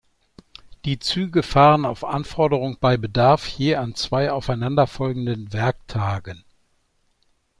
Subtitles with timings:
[0.83, 6.43] Die Züge fahren auf Anforderung bei Bedarf je an zwei aufeinanderfolgenden Werktagen.